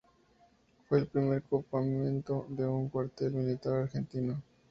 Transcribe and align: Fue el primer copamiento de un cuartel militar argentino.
Fue 0.89 0.97
el 0.97 1.05
primer 1.05 1.43
copamiento 1.43 2.47
de 2.49 2.65
un 2.65 2.89
cuartel 2.89 3.33
militar 3.33 3.73
argentino. 3.83 4.41